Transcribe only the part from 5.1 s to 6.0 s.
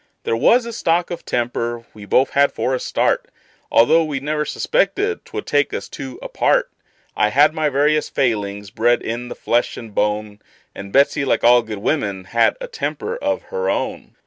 'twould take us